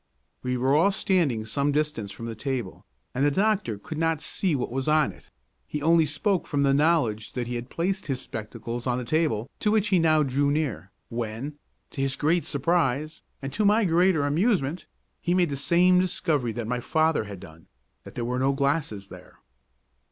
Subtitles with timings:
[0.41, 4.55] We were all standing some distance from the table, and the doctor could not see
[4.55, 5.29] what was on it;
[5.67, 9.47] he only spoke from the knowledge that he had placed his spectacles on the table,
[9.59, 11.59] to which he now drew near, when,
[11.91, 14.87] to his great surprise, and to my greater amusement,
[15.21, 17.67] he made the same discovery that my father had done,
[18.03, 19.37] that there were no glasses there.